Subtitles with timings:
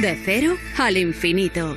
[0.00, 1.76] De cero al infinito.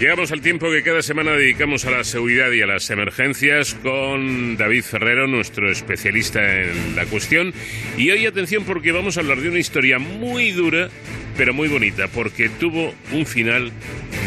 [0.00, 4.56] Llegamos al tiempo que cada semana dedicamos a la seguridad y a las emergencias con
[4.56, 7.52] David Ferrero, nuestro especialista en la cuestión.
[7.98, 10.88] Y hoy atención porque vamos a hablar de una historia muy dura,
[11.36, 13.72] pero muy bonita, porque tuvo un final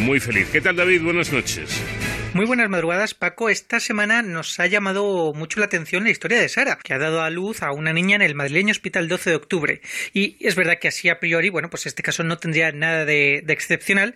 [0.02, 0.48] muy feliz.
[0.52, 1.02] ¿Qué tal David?
[1.02, 1.82] Buenas noches.
[2.34, 3.50] Muy buenas madrugadas, Paco.
[3.50, 7.22] Esta semana nos ha llamado mucho la atención la historia de Sara, que ha dado
[7.22, 9.82] a luz a una niña en el madrileño Hospital 12 de Octubre.
[10.14, 13.42] Y es verdad que así a priori, bueno, pues este caso no tendría nada de,
[13.44, 14.14] de excepcional,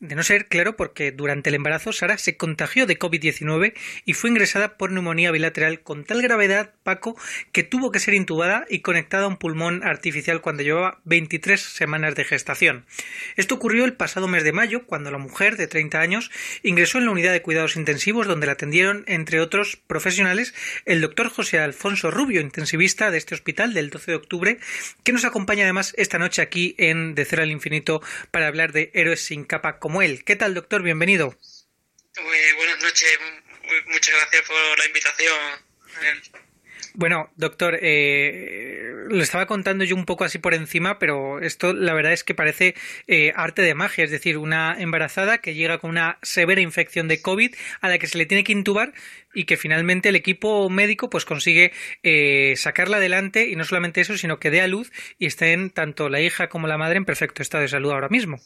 [0.00, 4.30] de no ser, claro, porque durante el embarazo Sara se contagió de COVID-19 y fue
[4.30, 7.16] ingresada por neumonía bilateral con tal gravedad, Paco,
[7.50, 12.14] que tuvo que ser intubada y conectada a un pulmón artificial cuando llevaba 23 semanas
[12.14, 12.86] de gestación.
[13.36, 16.30] Esto ocurrió el pasado mes de mayo, cuando la mujer de 30 años
[16.62, 20.54] ingresó en la unidad de cuidados intensivos donde la atendieron, entre otros profesionales,
[20.84, 24.58] el doctor José Alfonso Rubio, intensivista de este hospital del 12 de octubre,
[25.02, 28.92] que nos acompaña además esta noche aquí en De Cero al Infinito para hablar de
[28.94, 30.22] Héroes sin capa como él.
[30.22, 30.82] ¿Qué tal, doctor?
[30.82, 31.34] Bienvenido.
[32.58, 33.18] Buenas noches.
[33.86, 35.38] muchas gracias por la invitación.
[36.92, 41.94] Bueno, doctor, eh, lo estaba contando yo un poco así por encima, pero esto la
[41.94, 42.74] verdad es que parece
[43.06, 47.22] eh, arte de magia, es decir, una embarazada que llega con una severa infección de
[47.22, 48.92] COVID a la que se le tiene que intubar
[49.32, 54.18] y que finalmente el equipo médico pues consigue eh, sacarla adelante y no solamente eso,
[54.18, 57.40] sino que dé a luz y estén tanto la hija como la madre en perfecto
[57.40, 58.38] estado de salud ahora mismo.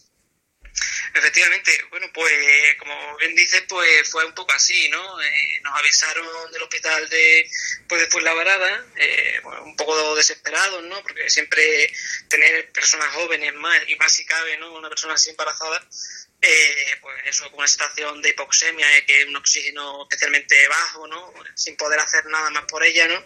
[1.14, 2.32] Efectivamente, bueno, pues
[2.78, 5.20] como bien dices, pues fue un poco así, ¿no?
[5.20, 7.50] Eh, nos avisaron del hospital de,
[7.86, 11.02] pues después la varada, eh, un poco desesperados, ¿no?
[11.02, 11.92] Porque siempre
[12.28, 14.72] tener personas jóvenes más, y más si cabe, ¿no?
[14.72, 15.86] Una persona así embarazada,
[16.44, 21.06] eh, pues eso, con una situación de hipoxemia, eh, que es un oxígeno especialmente bajo,
[21.06, 21.32] ¿no?
[21.54, 23.24] Sin poder hacer nada más por ella, ¿no?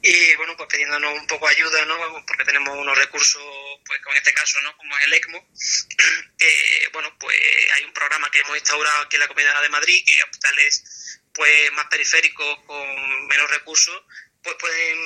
[0.00, 2.24] Y bueno, pues pidiéndonos un poco ayuda, ¿no?
[2.26, 3.42] Porque tenemos unos recursos,
[3.86, 4.76] pues como en este caso, ¿no?
[4.76, 5.48] Como es el ECMO,
[6.38, 7.38] que, bueno, pues
[7.74, 11.72] hay un programa que hemos instaurado aquí en la Comunidad de Madrid, que hospitales, pues
[11.72, 14.02] más periféricos, con menos recursos,
[14.44, 14.98] pues pueden,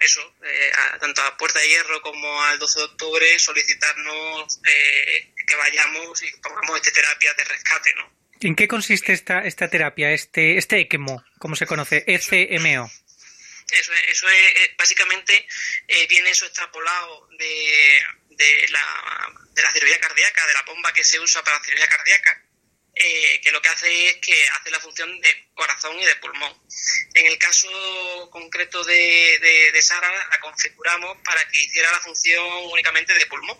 [0.00, 5.54] eso, eh, tanto a Puerta de Hierro como al 12 de octubre solicitarnos eh, que
[5.54, 8.16] vayamos y pongamos esta terapia de rescate, ¿no?
[8.40, 12.90] ¿En qué consiste esta, esta terapia, este, este ECMO, como se conoce, ECMO?
[13.70, 15.46] Eso, eso es, básicamente
[15.88, 18.02] eh, viene eso extrapolado de,
[18.36, 21.88] de, la, de la cirugía cardíaca, de la bomba que se usa para la cirugía
[21.88, 22.42] cardíaca,
[22.98, 26.58] eh, que lo que hace es que hace la función de corazón y de pulmón.
[27.12, 27.68] En el caso
[28.30, 33.58] concreto de, de, Sara, la configuramos para que hiciera la función únicamente de pulmón.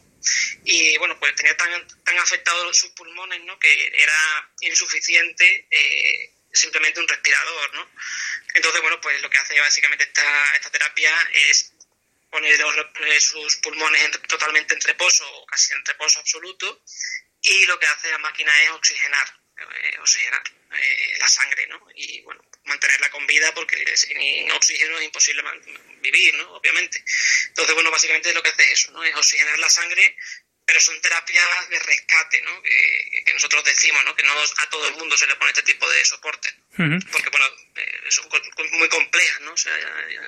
[0.64, 1.70] Y bueno, pues tenía tan,
[2.02, 3.58] tan afectados sus pulmones ¿no?
[3.58, 7.74] que era insuficiente eh, simplemente un respirador.
[7.74, 7.90] ¿no?
[8.54, 11.12] Entonces, bueno, pues lo que hace básicamente esta, esta terapia
[11.50, 11.75] es
[12.36, 16.82] poner sus pulmones totalmente en reposo o casi en reposo absoluto
[17.42, 20.42] y lo que hace la máquina es oxigenar, eh, oxigenar
[20.72, 21.86] eh, la sangre, ¿no?
[21.94, 25.42] Y bueno, mantenerla con vida porque sin oxígeno es imposible
[26.00, 26.54] vivir, ¿no?
[26.54, 27.02] Obviamente.
[27.48, 29.04] Entonces, bueno, básicamente lo que hace es eso, ¿no?
[29.04, 30.16] Es oxigenar la sangre,
[30.66, 32.62] pero son terapias de rescate, ¿no?
[32.62, 34.16] Que, nosotros decimos, ¿no?
[34.16, 36.54] Que no a todo el mundo se le pone este tipo de soporte.
[36.76, 37.46] Porque, bueno,
[37.76, 38.28] eh, son
[38.72, 39.52] muy complejas, ¿no?
[39.52, 39.76] O sea,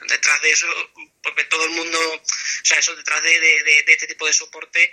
[0.08, 4.26] detrás de eso, porque todo el mundo, o sea, eso detrás de, de este tipo
[4.26, 4.92] de soporte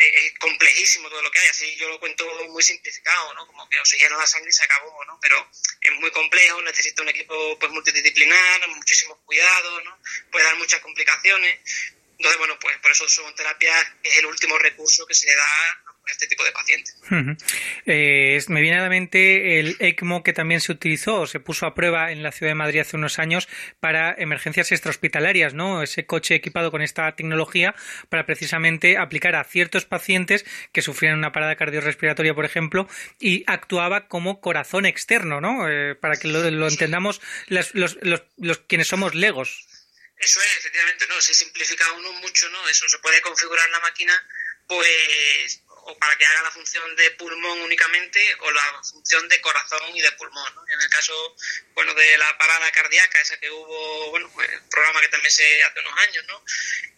[0.00, 3.46] es complejísimo todo lo que hay, así yo lo cuento muy simplificado, ¿no?
[3.46, 5.18] Como que oxigena la sangre y se acabó, ¿no?
[5.20, 5.50] Pero
[5.80, 9.98] es muy complejo, necesita un equipo pues multidisciplinar, muchísimos cuidados, ¿no?
[10.30, 11.60] Puede dar muchas complicaciones.
[12.20, 15.42] Entonces, bueno, pues por eso son terapias, es el último recurso que se le da
[15.42, 17.00] a este tipo de pacientes.
[17.86, 21.64] Eh, me viene a la mente el ECMO que también se utilizó o se puso
[21.64, 23.48] a prueba en la ciudad de Madrid hace unos años
[23.80, 25.82] para emergencias extrahospitalarias, ¿no?
[25.82, 27.74] Ese coche equipado con esta tecnología
[28.10, 32.86] para precisamente aplicar a ciertos pacientes que sufrían una parada cardiorrespiratoria, por ejemplo,
[33.18, 35.70] y actuaba como corazón externo, ¿no?
[35.70, 37.98] Eh, para que lo, entendamos los, los,
[38.36, 39.66] los quienes somos legos.
[40.20, 41.18] Eso es, efectivamente, ¿no?
[41.20, 42.68] Se simplifica uno mucho, ¿no?
[42.68, 44.14] Eso se puede configurar la máquina,
[44.68, 49.96] pues, o para que haga la función de pulmón únicamente, o la función de corazón
[49.96, 50.62] y de pulmón, ¿no?
[50.68, 51.36] En el caso,
[51.72, 55.64] bueno, de la parada cardíaca, esa que hubo, bueno, pues, el programa que también se
[55.64, 56.44] hace unos años, ¿no?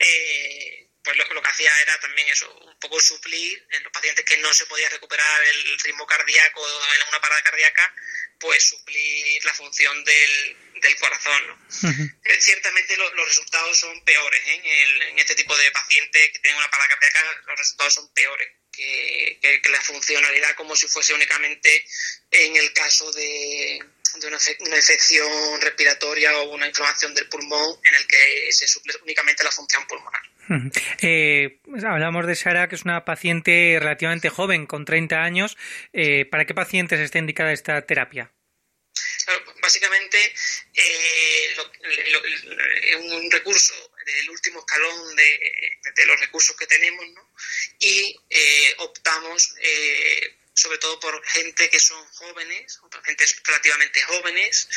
[0.01, 4.25] Eh, pues lo, lo, que hacía era también eso, un poco suplir en los pacientes
[4.25, 7.95] que no se podía recuperar el ritmo cardíaco en una parada cardíaca,
[8.39, 11.47] pues suplir la función del, del corazón.
[11.47, 11.59] ¿no?
[12.25, 14.63] Eh, ciertamente los resultados son peores ¿eh?
[15.11, 19.39] en, este tipo de pacientes que tienen una parada cardíaca, los resultados son peores que,
[19.41, 21.87] que, la funcionalidad como si fuese únicamente
[22.31, 23.79] en el caso de,
[24.21, 24.37] de una,
[24.77, 29.87] infección respiratoria o una inflamación del pulmón en el que se suple únicamente la función
[29.87, 30.23] pulmonar.
[31.01, 35.57] Eh, hablamos de Sara, que es una paciente relativamente joven, con 30 años.
[35.93, 38.33] Eh, ¿Para qué pacientes está indicada esta terapia?
[39.63, 40.19] básicamente
[40.75, 41.57] eh,
[42.83, 43.75] es un recurso
[44.05, 47.33] del último escalón de, los recursos que tenemos ¿no?
[47.79, 54.69] y eh, optamos eh, sobre todo por gente que son jóvenes, gente relativamente jóvenes,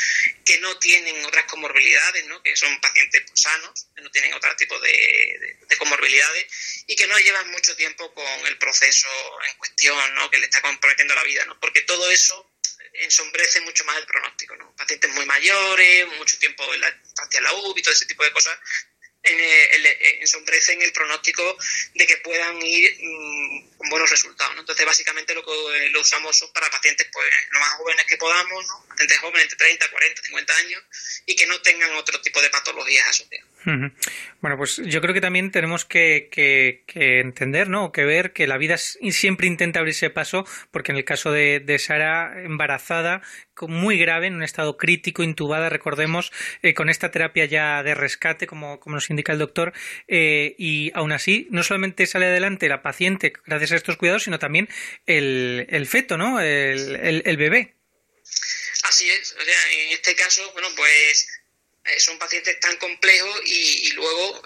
[0.45, 2.41] que no tienen otras comorbilidades, ¿no?
[2.41, 6.45] que son pacientes sanos, que no tienen otro tipo de, comorbilidades
[6.87, 9.09] y que no llevan mucho tiempo con el proceso
[9.49, 10.31] en cuestión, ¿no?
[10.31, 11.59] que le está comprometiendo la vida, ¿no?
[11.59, 12.51] porque todo eso
[12.93, 14.55] ensombrece mucho más el pronóstico.
[14.55, 14.73] ¿no?
[14.75, 18.31] Pacientes muy mayores, mucho tiempo en la estancia en la UBI, todo ese tipo de
[18.31, 18.57] cosas,
[19.25, 21.57] eh, ensombrecen el pronóstico
[21.93, 24.55] de que puedan ir mm, con buenos resultados.
[24.57, 28.65] Entonces, básicamente lo que lo usamos son para pacientes pues, lo más jóvenes que podamos,
[28.67, 28.85] ¿no?
[28.89, 30.83] pacientes jóvenes entre 30, 40, 50 años
[31.25, 33.54] y que no tengan otro tipo de patologías asociadas.
[34.41, 37.91] Bueno, pues yo creo que también tenemos que, entender, ¿no?
[37.91, 41.79] Que ver que la vida siempre intenta abrirse paso, porque en el caso de, de
[41.79, 43.21] Sara, embarazada,
[43.61, 46.31] muy grave, en un estado crítico, intubada, recordemos,
[46.61, 49.73] eh, con esta terapia ya de rescate, como, como nos indica el doctor,
[50.07, 54.39] eh, y aún así, no solamente sale adelante la paciente gracias a estos cuidados, sino
[54.39, 54.69] también
[55.05, 56.39] el, feto, ¿no?
[56.39, 57.75] El, bebé.
[58.83, 61.27] Así es, o sea, en este caso, bueno, pues
[61.85, 64.41] eh, son pacientes tan complejos y, y luego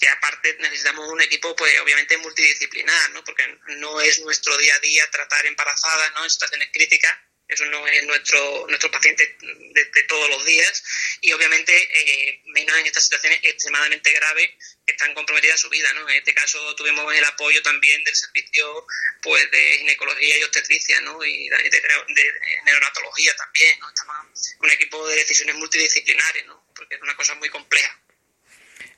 [0.00, 3.24] que aparte necesitamos un equipo pues obviamente multidisciplinar, ¿no?
[3.24, 3.44] Porque
[3.78, 6.24] no es nuestro día a día tratar embarazadas, ¿no?
[6.24, 7.18] En situaciones críticas,
[7.48, 10.84] eso no es nuestro, nuestro paciente de, todos los días
[11.20, 14.50] y obviamente eh, menos en estas situaciones extremadamente graves
[14.98, 15.92] están comprometidas su vida.
[15.94, 16.08] ¿no?
[16.08, 18.86] En este caso tuvimos el apoyo también del servicio
[19.22, 21.24] pues de ginecología y obstetricia ¿no?
[21.24, 22.32] y de, de,
[22.64, 23.78] neonatología también.
[23.78, 23.88] ¿no?
[23.88, 26.64] Estamos un equipo de decisiones multidisciplinares ¿no?
[26.74, 27.96] porque es una cosa muy compleja.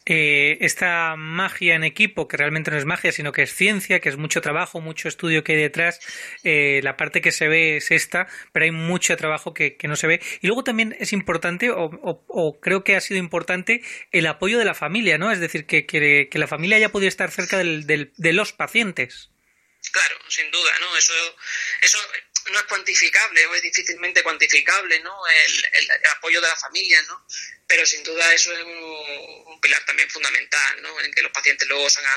[0.06, 4.08] Eh, esta magia en equipo, que realmente no es magia, sino que es ciencia, que
[4.08, 6.00] es mucho trabajo, mucho estudio que hay detrás,
[6.42, 10.06] eh, la parte que se ve es esta, pero hay mucho trabajo que, no se
[10.06, 10.20] ve.
[10.40, 14.74] Y luego también es importante, o, creo que ha sido importante, el apoyo de la
[14.74, 15.30] familia, ¿no?
[15.30, 19.30] Es decir, que, que, la familia haya podido estar cerca del, de los pacientes.
[19.92, 20.96] Claro, sin duda, ¿no?
[20.96, 21.12] Eso,
[21.82, 21.98] eso
[22.50, 25.26] no es cuantificable o es difícilmente cuantificable, ¿no?
[25.26, 27.26] El, el, apoyo de la familia, ¿no?
[27.66, 31.00] Pero sin duda eso es un, pilar también fundamental, ¿no?
[31.00, 32.12] En que los pacientes luego salgan,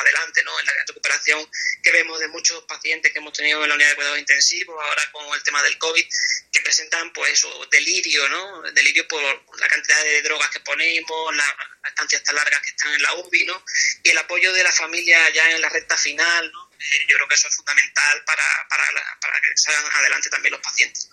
[0.00, 0.58] adelante, ¿no?
[0.58, 1.50] En la recuperación
[1.82, 5.10] que vemos de muchos pacientes que hemos tenido en la unidad de cuidados intensivos, ahora
[5.12, 6.06] con el tema del COVID,
[6.50, 8.62] que presentan, pues, eso, delirio, ¿no?
[8.72, 9.22] Delirio por
[9.60, 11.54] la cantidad de drogas que ponemos, las
[11.86, 13.62] estancias tan largas que están en la UBI, ¿no?
[14.02, 16.67] Y el apoyo de la familia ya en la recta final, ¿no?
[17.08, 18.84] Yo creo que eso es fundamental para, para,
[19.20, 21.10] para que salgan adelante también los pacientes.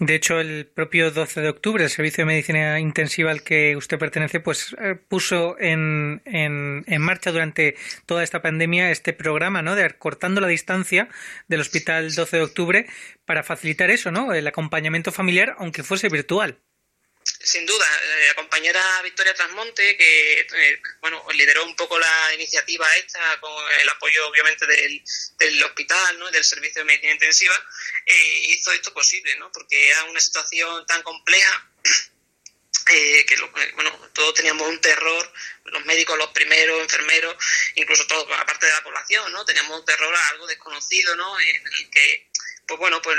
[0.00, 3.98] De hecho, el propio 12 de octubre, el Servicio de Medicina Intensiva al que usted
[3.98, 7.74] pertenece, pues eh, puso en, en, en, marcha durante
[8.06, 9.74] toda esta pandemia este programa, ¿no?
[9.74, 11.08] De cortando la distancia
[11.48, 12.86] del Hospital 12 de octubre
[13.24, 14.32] para facilitar eso, ¿no?
[14.32, 16.60] El acompañamiento familiar, aunque fuese virtual.
[17.48, 22.86] Sin duda, eh, la compañera Victoria Trasmonte, que eh, bueno, lideró un poco la iniciativa
[22.96, 23.50] esta con
[23.80, 25.02] el apoyo obviamente del,
[25.38, 26.30] del hospital, ¿no?
[26.30, 27.54] del servicio de medicina intensiva,
[28.04, 29.50] eh, hizo esto posible, ¿no?
[29.50, 31.70] porque era una situación tan compleja
[32.86, 33.36] que
[33.74, 35.32] bueno, todos teníamos un terror,
[35.64, 37.34] los médicos los primeros, enfermeros,
[37.76, 39.44] incluso todos, aparte de la población, ¿no?
[39.44, 41.38] Teníamos un terror a algo desconocido, ¿no?
[41.40, 42.27] En el que
[42.68, 43.16] pues bueno, pues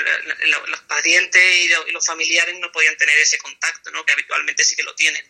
[0.67, 4.05] los pacientes y los familiares no podían tener ese contacto, ¿no?
[4.05, 5.25] Que habitualmente sí que lo tienen,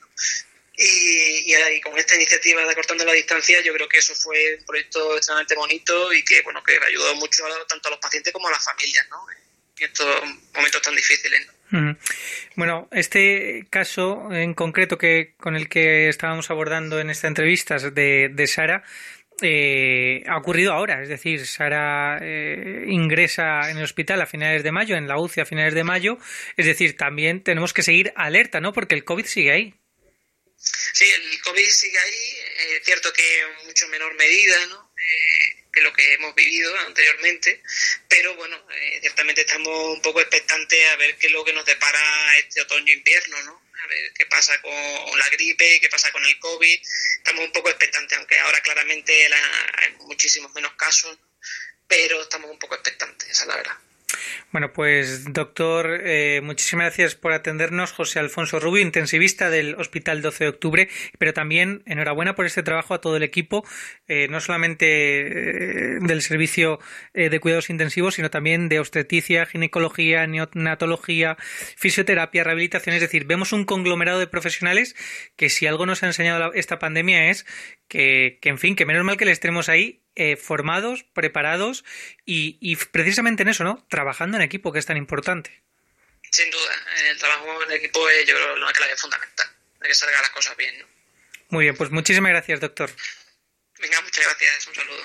[0.75, 4.65] Y, y, con esta iniciativa de Acortando la Distancia, yo creo que eso fue un
[4.65, 8.51] proyecto extremadamente bonito y que, bueno, que ayudó mucho tanto a los pacientes como a
[8.51, 9.25] las familias, ¿no?
[9.31, 10.23] En estos
[10.53, 11.47] momentos tan difíciles,
[12.55, 18.29] Bueno, este caso en concreto que con el que estábamos abordando en esta entrevista de,
[18.33, 18.83] de Sara,
[19.41, 24.71] eh, ha ocurrido ahora, es decir, Sara eh, ingresa en el hospital a finales de
[24.71, 26.17] mayo, en la UCI a finales de mayo,
[26.57, 28.73] es decir, también tenemos que seguir alerta, ¿no?
[28.73, 29.73] Porque el COVID sigue ahí.
[30.57, 34.91] Sí, el COVID sigue ahí, es eh, cierto que en mucho menor medida, ¿no?
[35.71, 37.61] Que lo que hemos vivido anteriormente,
[38.07, 38.61] pero bueno,
[39.01, 43.41] ciertamente estamos un poco expectantes a ver qué es lo que nos depara este otoño-invierno,
[43.43, 43.69] ¿no?
[43.81, 44.71] a ver qué pasa con
[45.19, 46.81] la gripe, qué pasa con el COVID.
[47.17, 49.29] Estamos un poco expectantes, aunque ahora claramente
[49.77, 51.17] hay muchísimos menos casos,
[51.87, 53.77] pero estamos un poco expectantes, esa es la verdad.
[54.51, 57.91] Bueno, pues doctor, eh, muchísimas gracias por atendernos.
[57.91, 60.89] José Alfonso Rubio, intensivista del Hospital 12 de Octubre,
[61.19, 63.63] pero también enhorabuena por este trabajo a todo el equipo,
[64.07, 66.79] eh, no solamente eh, del servicio
[67.13, 71.37] de cuidados intensivos, sino también de obstetricia, ginecología, neonatología,
[71.77, 72.95] fisioterapia, rehabilitación.
[72.95, 74.95] Es decir, vemos un conglomerado de profesionales
[75.35, 77.45] que si algo nos ha enseñado esta pandemia es
[77.87, 81.85] que, que en fin, que menos mal que les tenemos ahí eh, formados, preparados
[82.25, 83.85] y, precisamente en eso, ¿no?
[83.89, 85.63] Trabajando en equipo, que es tan importante.
[86.29, 86.75] Sin duda,
[87.09, 89.47] el trabajo en equipo es yo creo la clave fundamental,
[89.79, 90.85] de que salgan las cosas bien, ¿no?
[91.51, 92.91] Muy bien, pues muchísimas gracias, doctor.
[93.79, 95.01] Venga, muchas gracias, un saludo.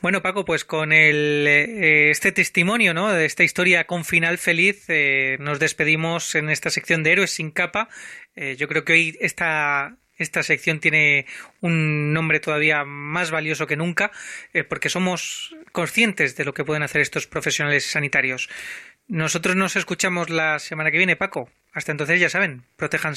[0.00, 3.12] Bueno, Paco, pues con el, eh, este testimonio, ¿no?
[3.12, 7.52] De esta historia con final feliz, eh, nos despedimos en esta sección de Héroes sin
[7.52, 7.88] capa.
[8.34, 11.26] yo creo que hoy esta esta sección tiene
[11.60, 14.10] un nombre todavía más valioso que nunca
[14.52, 18.48] eh, porque somos conscientes de lo que pueden hacer estos profesionales sanitarios.
[19.06, 21.48] Nosotros nos escuchamos la semana que viene, Paco.
[21.72, 23.06] Hasta entonces, ya saben, protéjanse.